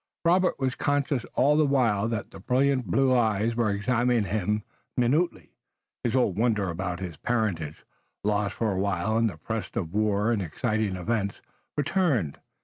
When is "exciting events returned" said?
10.41-12.39